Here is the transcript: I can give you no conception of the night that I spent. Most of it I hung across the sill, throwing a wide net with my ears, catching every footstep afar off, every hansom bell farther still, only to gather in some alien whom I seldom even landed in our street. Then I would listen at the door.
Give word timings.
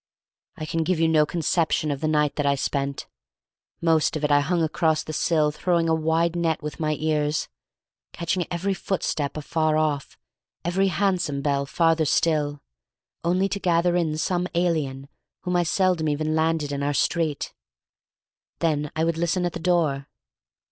I 0.57 0.65
can 0.65 0.81
give 0.81 0.99
you 0.99 1.07
no 1.07 1.27
conception 1.27 1.91
of 1.91 2.01
the 2.01 2.07
night 2.07 2.35
that 2.37 2.45
I 2.47 2.55
spent. 2.55 3.05
Most 3.81 4.17
of 4.17 4.23
it 4.23 4.31
I 4.31 4.39
hung 4.39 4.63
across 4.63 5.03
the 5.03 5.13
sill, 5.13 5.51
throwing 5.51 5.87
a 5.87 5.93
wide 5.93 6.35
net 6.35 6.63
with 6.63 6.79
my 6.79 6.95
ears, 6.99 7.47
catching 8.11 8.47
every 8.49 8.73
footstep 8.73 9.37
afar 9.37 9.77
off, 9.77 10.17
every 10.65 10.87
hansom 10.87 11.43
bell 11.43 11.67
farther 11.67 12.05
still, 12.05 12.63
only 13.23 13.47
to 13.49 13.59
gather 13.59 13.95
in 13.95 14.17
some 14.17 14.47
alien 14.55 15.07
whom 15.41 15.55
I 15.55 15.61
seldom 15.61 16.09
even 16.09 16.33
landed 16.35 16.71
in 16.71 16.81
our 16.81 16.95
street. 16.95 17.53
Then 18.57 18.91
I 18.95 19.03
would 19.03 19.19
listen 19.19 19.45
at 19.45 19.53
the 19.53 19.59
door. 19.59 20.07